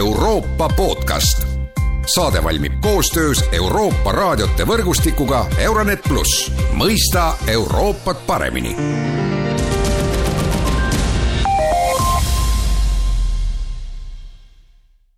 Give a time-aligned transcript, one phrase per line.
[0.00, 1.46] Euroopa podcast.
[2.14, 8.72] saade valmib koostöös Euroopa raadiote võrgustikuga Euronet pluss, mõista Euroopat paremini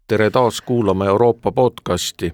[0.08, 2.32] tere taas kuulama Euroopa podcasti.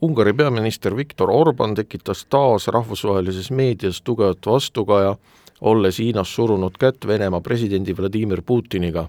[0.00, 5.16] Ungari peaminister Viktor Orban tekitas taas rahvusvahelises meedias tugevat vastukaja,
[5.60, 9.08] olles Hiinas surunud kätt Venemaa presidendi Vladimir Putiniga.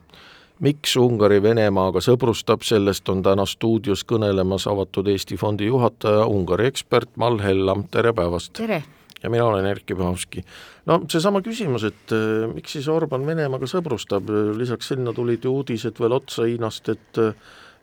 [0.64, 7.16] Miks Ungari Venemaaga sõbrustab, sellest on täna stuudios kõnelemas avatud Eesti Fondi juhataja, Ungari ekspert
[7.20, 8.54] Mall Hellam, tere päevast!
[8.56, 8.84] tere!
[9.24, 10.44] ja mina olen Erkki Pahovski.
[10.86, 16.00] no seesama küsimus, et äh, miks siis Orban Venemaaga sõbrustab, lisaks sinna tulid ju uudised
[16.00, 17.34] veel otsa Hiinast, et äh,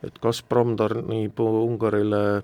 [0.02, 2.42] et Gazprom tarnib Ungarile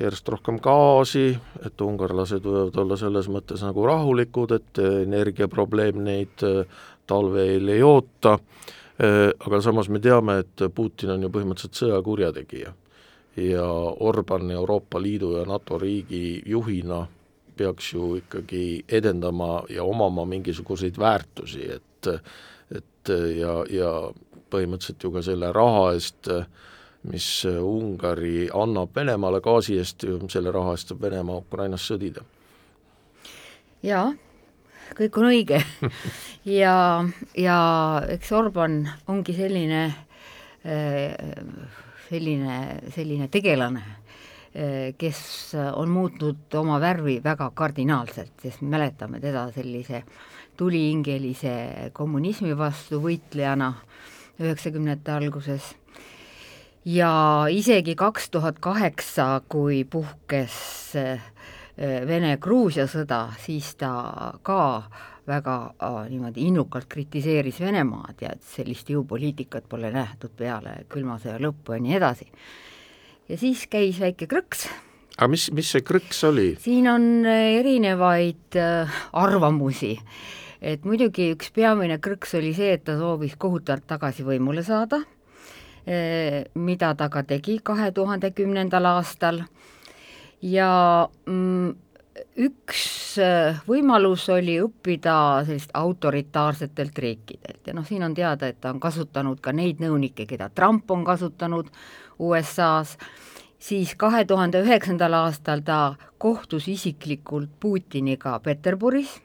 [0.00, 1.32] järjest rohkem gaasi,
[1.66, 6.62] et ungarlased võivad olla selles mõttes nagu rahulikud, et energiaprobleem neid äh,
[7.06, 12.72] talvel ei oota, äh, aga samas me teame, et Putin on ju põhimõtteliselt sõjakurjategija.
[13.36, 13.66] ja
[14.04, 17.06] Orban Euroopa Liidu ja NATO riigi juhina
[17.56, 22.08] peaks ju ikkagi edendama ja omama mingisuguseid väärtusi, et
[22.70, 24.12] et ja, ja
[24.50, 26.46] põhimõtteliselt ju ka selle raha eest äh,
[27.02, 32.22] mis äh, Ungari annab Venemaale gaasi eest, selle raha eest saab Venemaa Ukrainas sõdida.
[33.82, 34.12] jaa,
[34.98, 35.58] kõik on õige
[36.44, 37.04] ja,
[37.38, 37.58] ja
[38.10, 39.82] eks Orban ongi selline,
[40.64, 41.14] äh,
[42.08, 42.58] selline,
[42.94, 43.82] selline tegelane,
[44.54, 45.22] äh, kes
[45.74, 50.04] on muutnud oma värvi väga kardinaalselt, sest mäletame teda sellise
[50.56, 53.72] tulihingelise kommunismi vastu võitlejana
[54.42, 55.72] üheksakümnendate alguses
[56.84, 60.56] ja isegi kaks tuhat kaheksa, kui puhkes
[60.98, 61.22] äh,
[61.78, 64.60] Vene-Gruusia sõda, siis ta ka
[65.28, 71.38] väga äh, niimoodi innukalt kritiseeris Venemaad ja et sellist jõupoliitikat pole nähtud peale külma sõja
[71.42, 72.28] lõppu ja nii edasi.
[73.28, 74.66] ja siis käis väike krõks.
[75.16, 76.52] aga mis, mis see krõks oli?
[76.60, 78.58] siin on äh, erinevaid
[79.12, 79.98] arvamusi
[80.60, 85.21] et muidugi üks peamine krõks oli see, et ta soovis kohutavalt tagasi võimule saada Eh,
[85.86, 89.42] mida ta ka tegi kahe tuhande kümnendal aastal.
[90.42, 91.72] Ja mm,
[92.42, 92.84] üks
[93.20, 95.16] eh, võimalus oli õppida
[95.46, 97.60] sellist autoritaarsetelt riikidelt.
[97.66, 101.04] Ja noh, siin on teada, et ta on kasutanud ka neid nõunikke, keda Trump on
[101.04, 101.70] kasutanud
[102.22, 102.96] USA-s,
[103.62, 105.82] siis kahe tuhande üheksandal aastal ta
[106.22, 109.18] kohtus isiklikult Putiniga Peterburis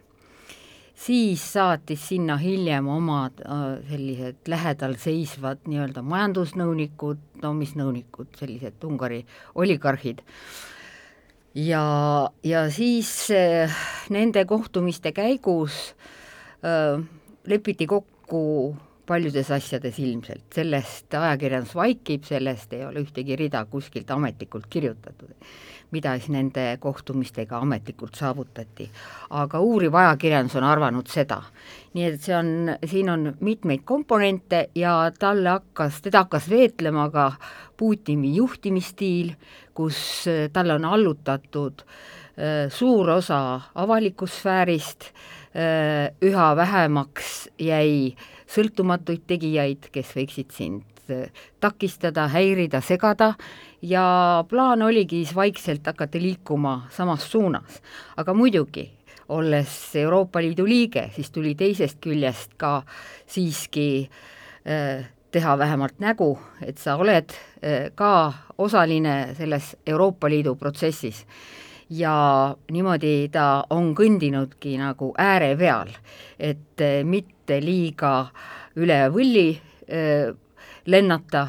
[0.97, 8.83] siis saatis sinna hiljem omad äh, sellised lähedal seisvad nii-öelda majandusnõunikud, no mis nõunikud, sellised
[8.87, 9.21] Ungari
[9.55, 10.23] oligarhid,
[11.57, 11.85] ja,
[12.43, 13.77] ja siis äh,
[14.13, 15.93] nende kohtumiste käigus
[16.65, 16.97] äh,
[17.45, 18.43] lepiti kokku
[19.07, 25.31] paljudes asjades ilmselt, sellest ajakirjandus vaikib, sellest ei ole ühtegi rida kuskilt ametlikult kirjutatud
[25.91, 28.89] mida siis nende kohtumistega ametlikult saavutati.
[29.29, 31.41] aga uuriv ajakirjandus on arvanud seda.
[31.93, 32.49] nii et see on,
[32.85, 37.31] siin on mitmeid komponente ja talle hakkas, teda hakkas veetlema ka
[37.77, 39.35] Putini juhtimisstiil,
[39.73, 45.11] kus talle on allutatud äh, suur osa avalikust sfäärist,
[45.53, 48.15] äh, üha vähemaks jäi
[48.47, 50.96] sõltumatuid tegijaid, kes võiksid sind äh,
[51.59, 53.33] takistada, häirida, segada
[53.81, 57.81] ja plaan oligi siis vaikselt hakata liikuma samas suunas.
[58.17, 58.91] aga muidugi,
[59.29, 62.83] olles Euroopa Liidu liige, siis tuli teisest küljest ka
[63.27, 64.09] siiski
[64.67, 71.25] äh, teha vähemalt nägu, et sa oled äh, ka osaline selles Euroopa Liidu protsessis.
[71.89, 75.87] ja niimoodi ta on kõndinudki nagu ääre peal,
[76.39, 78.27] et mitte liiga
[78.75, 79.47] üle võlli
[80.87, 81.47] lennata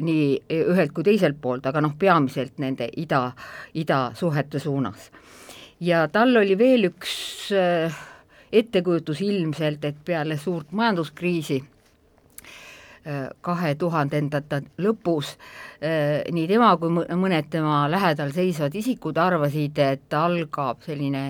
[0.00, 3.32] nii ühelt kui teiselt poolt, aga noh, peamiselt nende ida,
[3.74, 5.10] idasuhete suunas.
[5.80, 7.50] ja tal oli veel üks
[8.52, 11.62] ettekujutus ilmselt, et peale suurt majanduskriisi
[13.40, 15.36] kahe tuhandendate lõpus
[16.32, 21.22] nii tema kui mõned tema lähedal seisvad isikud arvasid, et algab selline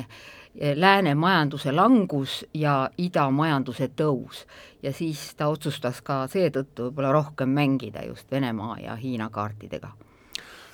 [0.75, 4.47] lääne majanduse langus ja ida majanduse tõus.
[4.83, 9.89] ja siis ta otsustas ka seetõttu võib-olla rohkem mängida just Venemaa ja Hiina kaartidega.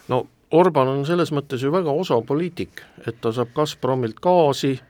[0.09, 4.81] no Orban on selles mõttes ju väga osav poliitik, et ta saab Gazpromilt gaasi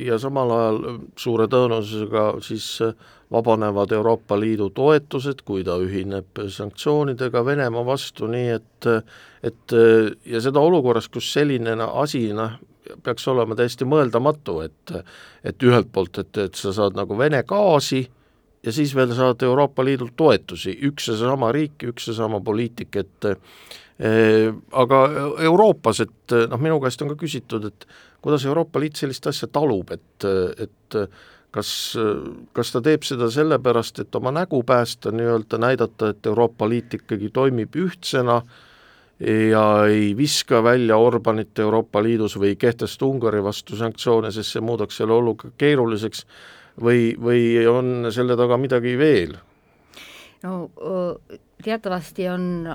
[0.00, 0.78] ja samal ajal
[1.16, 2.66] suure tõenäosusega siis
[3.32, 8.88] vabanevad Euroopa Liidu toetused, kui ta ühineb sanktsioonidega Venemaa vastu, nii et
[9.42, 9.74] et
[10.26, 12.58] ja seda olukorras, kus selline asi noh,
[13.02, 14.94] peaks olema täiesti mõeldamatu, et
[15.44, 18.02] et ühelt poolt, et, et sa saad nagu Vene gaasi
[18.62, 22.96] ja siis veel saad Euroopa Liidult toetusi, üks ja seesama riik, üks ja sama poliitik,
[22.96, 25.02] et eh, aga
[25.42, 27.86] Euroopas, et noh, minu käest on ka küsitud, et
[28.22, 30.26] kuidas Euroopa Liit sellist asja talub, et,
[30.62, 30.98] et
[31.52, 31.70] kas,
[32.56, 37.32] kas ta teeb seda sellepärast, et oma nägu päästa, nii-öelda näidata, et Euroopa Liit ikkagi
[37.34, 38.40] toimib ühtsena
[39.20, 44.64] ja ei viska välja Orbanit Euroopa Liidus või ei kehtesta Ungari vastu sanktsioone, sest see
[44.64, 46.26] muudaks selle olukorra keeruliseks
[46.82, 49.36] või, või on selle taga midagi veel?
[50.42, 50.70] no
[51.62, 52.66] teatavasti on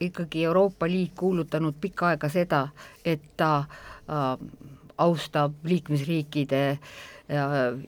[0.00, 2.66] ikkagi Euroopa Liit kuulutanud pikka aega seda,
[3.04, 4.34] et ta äh,
[4.98, 6.92] austab liikmesriikide äh,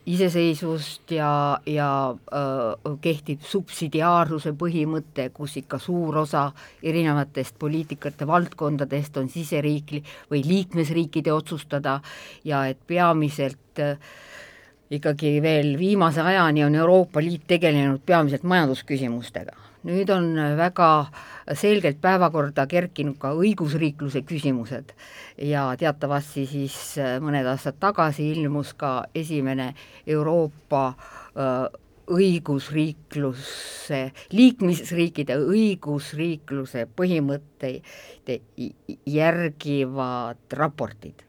[0.07, 1.89] iseseisvust ja, ja
[2.33, 6.47] äh, kehtib subsidiaarsuse põhimõte, kus ikka suur osa
[6.83, 12.01] erinevatest poliitikate valdkondadest on siseriikli- või liikmesriikide otsustada
[12.45, 13.99] ja et peamiselt äh,
[14.91, 19.64] ikkagi veel viimase ajani on Euroopa Liit tegelenud peamiselt majandusküsimustega.
[19.85, 20.89] Nüüd on väga
[21.57, 24.95] selgelt päevakorda kerkinud ka õigusriikluse küsimused.
[25.39, 26.77] Ja teatavasti siis
[27.25, 29.73] mõned aastad tagasi ilmus ka esimene
[30.07, 30.95] Euroopa
[32.15, 34.01] õigusriikluse,
[34.37, 38.35] liikmesriikide õigusriikluse põhimõtteid
[39.09, 41.25] järgivad raportid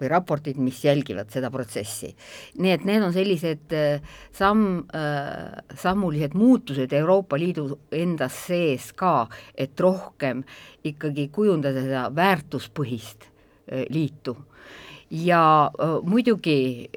[0.00, 2.14] või raportid, mis jälgivad seda protsessi.
[2.58, 4.02] nii et need on sellised äh,
[4.32, 10.44] samm, äh, sammulised muutused Euroopa Liidu endas sees ka, et rohkem
[10.84, 14.36] ikkagi kujundada seda väärtuspõhist äh, liitu.
[15.10, 15.70] ja
[16.02, 16.90] muidugi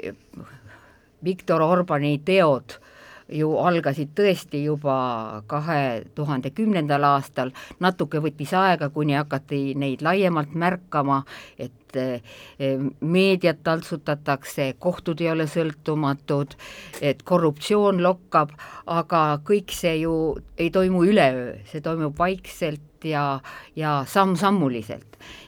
[1.24, 2.80] Viktor Orbani teod
[3.32, 10.56] ju algasid tõesti juba kahe tuhande kümnendal aastal, natuke võttis aega, kuni hakati neid laiemalt
[10.58, 11.22] märkama,
[11.60, 12.22] et eh,
[13.02, 16.56] meediat taltsutatakse, kohtud ei ole sõltumatud,
[17.02, 18.54] et korruptsioon lokkab,
[18.86, 20.14] aga kõik see ju
[20.58, 23.40] ei toimu üleöö, see toimub vaikselt ja,
[23.76, 25.06] ja samm-sammuliselt.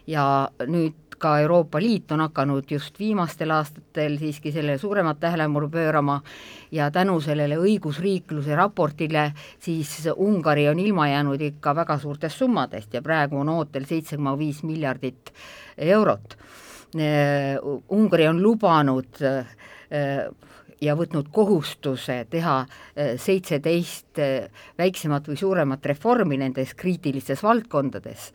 [0.08, 6.22] ja nüüd ka Euroopa Liit on hakanud just viimastel aastatel siiski sellele suuremat tähelepanu pöörama
[6.72, 13.02] ja tänu sellele õigusriikluse raportile siis Ungari on ilma jäänud ikka väga suurtest summadest ja
[13.02, 15.34] praegu on ootel seitse koma viis miljardit
[15.78, 16.38] eurot.
[17.90, 19.22] Ungari on lubanud
[20.82, 28.32] ja võtnud kohustuse teha äh, seitseteist äh, väiksemat või suuremat reformi nendes kriitilistes valdkondades,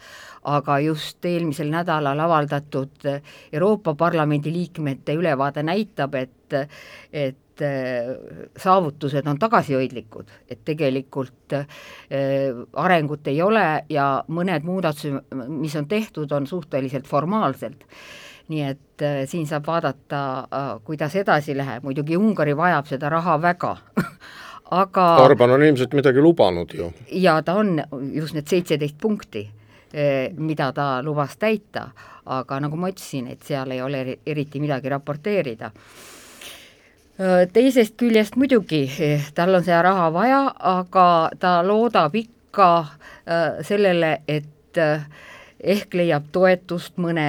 [0.47, 6.61] aga just eelmisel nädalal avaldatud äh, Euroopa Parlamendi liikmete ülevaade näitab, et,
[7.13, 7.43] et
[8.61, 11.55] saavutused on tagasihoidlikud, et tegelikult
[12.77, 17.89] arengut ei ole ja mõned muudatused, mis on tehtud, on suhteliselt formaalselt
[18.49, 23.39] nii et äh, siin saab vaadata äh,, kuidas edasi läheb, muidugi Ungari vajab seda raha
[23.43, 23.77] väga.
[24.77, 26.91] Aga Orban on ilmselt midagi lubanud ju.
[27.13, 27.83] ja ta on
[28.13, 29.45] just need seitseteist punkti,
[29.95, 31.89] äh, mida ta lubas täita,
[32.27, 35.71] aga nagu ma ütlesin, et seal ei ole eriti midagi raporteerida.
[37.17, 38.85] Äh, teisest küljest muidugi
[39.35, 41.07] tal on seda raha vaja, aga
[41.39, 42.71] ta loodab ikka
[43.67, 44.79] sellele, et
[45.61, 47.29] ehk leiab toetust mõne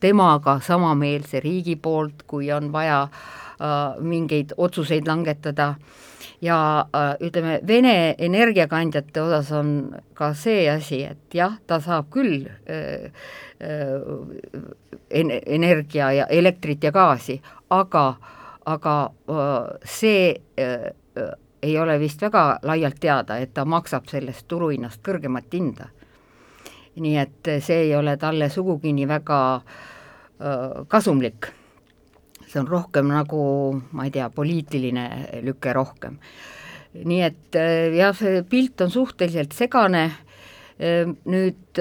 [0.00, 5.74] temaga samameelse riigi poolt, kui on vaja äh, mingeid otsuseid langetada.
[6.40, 6.58] Ja
[6.92, 13.12] äh, ütleme, Vene energiakandjate osas on ka see asi, et jah, ta saab küll äh,
[13.60, 14.00] äh,
[15.46, 18.06] energia ja elektrit ja gaasi, aga,
[18.66, 18.96] aga
[19.28, 20.92] äh, see äh,
[21.62, 25.88] ei ole vist väga laialt teada, et ta maksab sellest turuhinnast kõrgemat hinda
[27.02, 31.52] nii et see ei ole talle sugugi nii väga äh, kasumlik.
[32.46, 33.40] see on rohkem nagu,
[33.92, 35.06] ma ei tea, poliitiline
[35.42, 36.18] lüke rohkem.
[37.04, 37.58] nii et
[37.96, 40.04] jah, see pilt on suhteliselt segane,
[41.26, 41.80] nüüd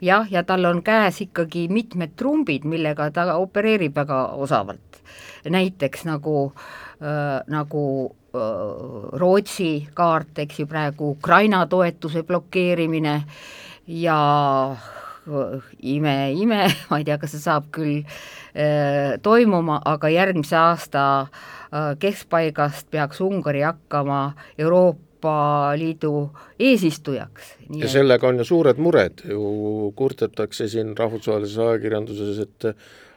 [0.00, 5.02] jah, ja tal on käes ikkagi mitmed trumbid, millega ta opereerib väga osavalt.
[5.48, 6.52] näiteks nagu
[7.02, 8.14] äh,, nagu
[9.18, 14.76] Rootsi kaart, eks ju, praegu Ukraina toetuse blokeerimine äh,, ja
[15.82, 22.90] ime-ime, ma ei tea, kas see saab küll äh, toimuma, aga järgmise aasta äh, keskpaigast
[22.92, 26.30] peaks Ungari hakkama Euroopa Liidu
[26.60, 27.54] eesistujaks.
[27.80, 32.72] ja sellega on ju suured mured, ju kurdetakse siin rahvusvahelises ajakirjanduses, et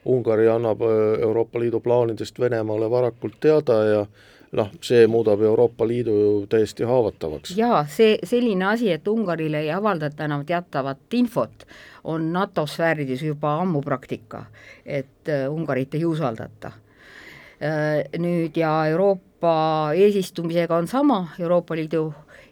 [0.06, 4.06] Ungari annab äh, Euroopa Liidu plaanidest Venemaale varakult teada ja
[4.52, 7.56] noh, see muudab Euroopa Liidu ju täiesti haavatavaks.
[7.58, 11.66] jaa, see selline asi, et Ungarile ei avaldata enam teatavat infot,
[12.04, 14.46] on NATO sfäärides juba ammu praktika,
[14.86, 16.72] et äh, Ungarit ei usaldata
[18.18, 22.08] Nüüd ja Euroopa eesistumisega on sama, Euroopa Liidu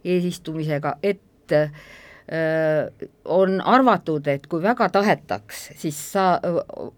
[0.06, 1.54] eesistumisega, et
[3.26, 6.26] on arvatud, et kui väga tahetaks, siis sa,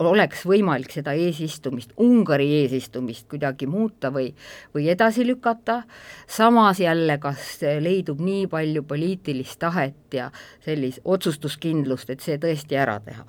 [0.04, 4.30] oleks võimalik seda eesistumist, Ungari eesistumist kuidagi muuta või,
[4.76, 5.82] või edasi lükata,
[6.28, 10.30] samas jälle, kas leidub nii palju poliitilist tahet ja
[10.66, 13.24] sellist otsustuskindlust, et see tõesti ära teha.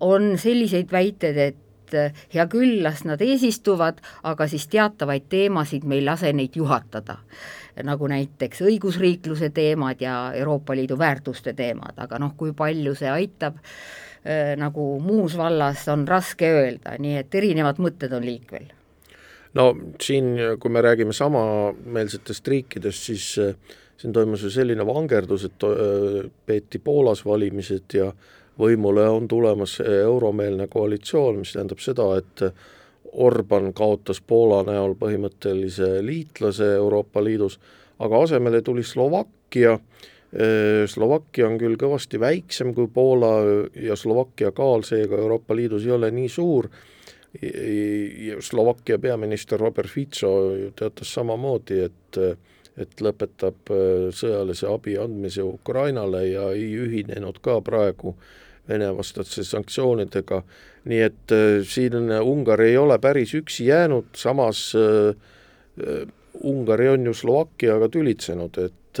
[0.00, 1.64] on selliseid väiteid, et
[1.94, 7.20] hea küll, las nad eesistuvad, aga siis teatavaid teemasid me ei lase neid juhatada
[7.86, 13.60] nagu näiteks õigusriikluse teemad ja Euroopa Liidu väärtuste teemad, aga noh, kui palju see aitab,
[14.26, 18.72] äh, nagu muus vallas on raske öelda, nii et erinevad mõtted on liikvel.
[19.54, 23.54] no siin, kui me räägime samameelsetest riikidest, siis äh,
[23.98, 25.64] siin toimus ju selline vangerdus, et
[26.46, 28.12] peeti Poolas valimised ja
[28.58, 32.42] võimule on tulemas euromeelne koalitsioon, mis tähendab seda, et
[33.12, 37.58] Orban kaotas Poola näol põhimõttelise liitlase Euroopa Liidus,
[37.98, 39.78] aga asemele tuli Slovakkia,
[40.86, 43.32] Slovakkia on küll kõvasti väiksem kui Poola
[43.80, 46.68] ja Slovakkia kaal seega Euroopa Liidus ei ole nii suur,
[48.44, 50.34] Slovakkia peaminister Robert Fico
[50.76, 52.22] teatas samamoodi, et
[52.78, 53.72] et lõpetab
[54.14, 58.28] sõjalise abi andmise Ukrainale ja ei ühinenud ka praegu äh,
[58.68, 60.42] Vene-vastaste sanktsioonidega,
[60.90, 65.14] nii et äh, siin Ungari ei ole päris üksi jäänud, samas äh,
[65.80, 66.06] äh,
[66.44, 69.00] Ungari on ju Slovakkiaga tülitsenud, et,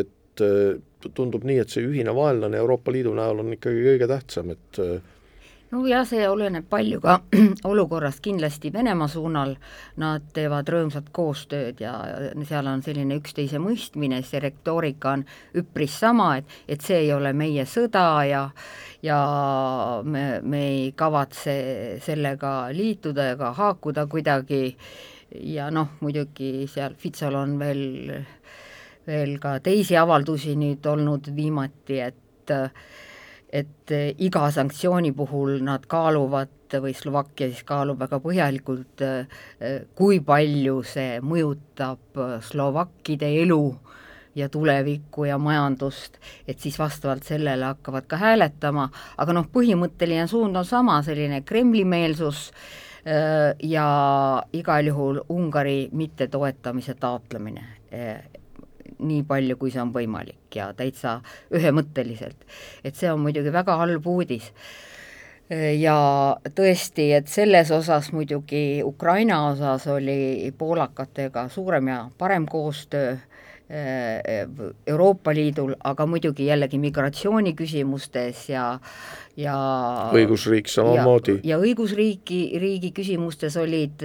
[0.00, 0.42] et
[1.14, 4.80] tundub nii, et see ühine vaenlane Euroopa Liidu näol on ikkagi kõige tähtsam, et
[5.70, 7.18] nojah, see oleneb palju ka
[7.70, 9.54] olukorrast kindlasti Venemaa suunal,
[10.00, 11.94] nad teevad rõõmsat koostööd ja
[12.48, 15.24] seal on selline üksteise mõistmine, see retoorika on
[15.58, 18.44] üpris sama, et, et see ei ole meie sõda ja
[19.02, 19.18] ja
[20.02, 21.52] me, me ei kavatse
[22.02, 24.74] sellega liituda ega haakuda kuidagi.
[25.44, 28.14] Ja noh, muidugi seal Fitsal on veel,
[29.06, 32.54] veel ka teisi avaldusi nüüd olnud viimati, et
[33.52, 40.20] et eh, iga sanktsiooni puhul nad kaaluvad või Slovakkia siis kaalub väga põhjalikult, eh, kui
[40.20, 43.62] palju see mõjutab slovakkide elu
[44.38, 50.56] ja tulevikku ja majandust, et siis vastavalt sellele hakkavad ka hääletama, aga noh, põhimõtteline suund
[50.56, 52.50] on sama, selline Kremli-meelsus
[53.04, 53.88] eh, ja
[54.52, 57.64] igal juhul Ungari mittetoetamise taotlemine
[58.98, 61.18] nii palju, kui see on võimalik ja täitsa
[61.54, 62.46] ühemõtteliselt.
[62.84, 64.52] et see on muidugi väga halb uudis.
[65.78, 65.96] ja
[66.54, 73.16] tõesti, et selles osas muidugi Ukraina osas oli poolakatega suurem ja parem koostöö,
[73.68, 78.78] Euroopa Liidul, aga muidugi jällegi migratsiooniküsimustes ja
[79.36, 79.56] ja
[80.16, 81.40] õigusriik samamoodi.
[81.44, 84.04] ja õigusriiki, riigi küsimustes olid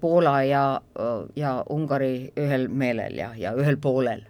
[0.00, 0.64] Poola ja,
[1.36, 4.24] ja Ungari ühel meelel ja, ja ühel poolel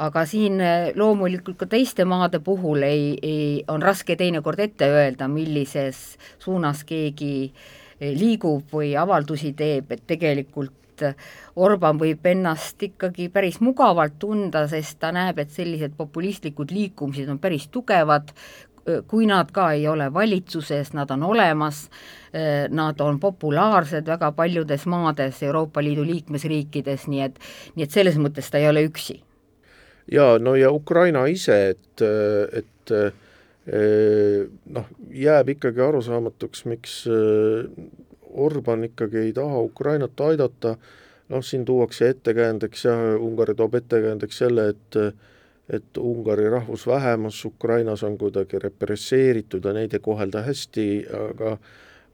[0.00, 0.58] aga siin
[0.96, 7.52] loomulikult ka teiste maade puhul ei, ei, on raske teinekord ette öelda, millises suunas keegi
[8.12, 10.72] liigub või avaldusi teeb, et tegelikult
[11.56, 17.40] Orban võib ennast ikkagi päris mugavalt tunda, sest ta näeb, et sellised populistlikud liikumised on
[17.42, 18.30] päris tugevad,
[19.08, 21.88] kui nad ka ei ole valitsuses, nad on olemas,
[22.70, 27.38] nad on populaarsed väga paljudes maades, Euroopa Liidu liikmesriikides, nii et,
[27.74, 29.20] nii et selles mõttes ta ei ole üksi.
[30.12, 32.02] jaa, no ja Ukraina ise, et,
[32.52, 33.23] et
[33.64, 36.96] noh, jääb ikkagi arusaamatuks, miks
[38.34, 40.74] Orban ikkagi ei taha Ukrainat aidata,
[41.28, 45.00] noh, siin tuuakse ettekäändeks jah, Ungari toob ettekäändeks selle, et
[45.68, 51.56] et Ungari rahvusvähemus Ukrainas on kuidagi represseeritud ja neid ei kohelda hästi, aga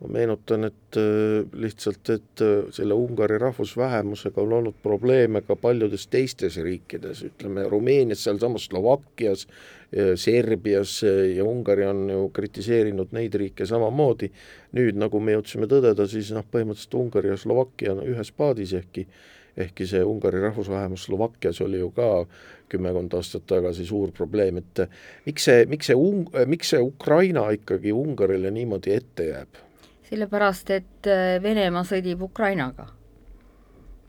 [0.01, 6.07] ma meenutan, et äh, lihtsalt, et äh, selle Ungari rahvusvähemusega on olnud probleeme ka paljudes
[6.09, 9.47] teistes riikides, ütleme Rumeenias, sealsamas Slovakkias,
[9.91, 14.29] Serbias ja Ungari on ju kritiseerinud neid riike samamoodi,
[14.79, 19.09] nüüd nagu me jõudsime tõdeda, siis noh, põhimõtteliselt Ungari ja Slovakkia on ühes paadis, ehkki
[19.57, 22.27] ehkki see Ungari rahvusvähemus Slovakkias oli ju ka
[22.71, 24.85] kümmekond aastat tagasi suur probleem, et
[25.27, 29.61] miks see, miks see miks see Ukraina ikkagi Ungarile niimoodi ette jääb?
[30.11, 32.89] Sellepärast, et äh, Venemaa sõdib Ukrainaga.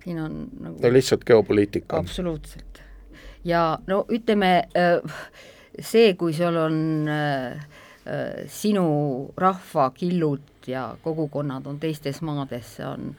[0.01, 1.97] siin on nagu no lihtsalt geopoliitika.
[1.97, 2.81] absoluutselt.
[3.45, 5.21] ja no ütleme, äh,
[5.79, 7.67] see, kui sul on äh,
[8.49, 13.11] sinu rahvakillud ja kogukonnad on teistes maades, see on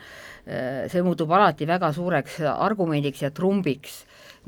[0.90, 4.00] see muutub alati väga suureks argumendiks ja trumbiks,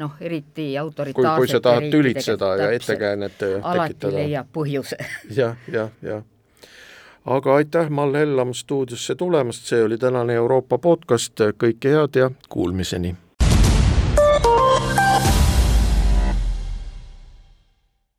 [0.03, 3.71] noh, eriti autoritaarsete kui, kui sa tahad tülitseda ja ettekäänet tekitada.
[3.71, 4.99] alati leiab põhjuse
[5.39, 6.27] jah, jah, jah.
[7.25, 13.17] Aga aitäh, Mall Hellam stuudiosse tulemast, see oli tänane Euroopa podcast, kõike head ja kuulmiseni!